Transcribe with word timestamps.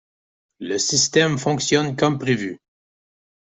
Le 0.59 0.79
système 0.79 1.37
fonctionne 1.37 1.95
comme 1.95 2.17
prévu. 2.17 2.57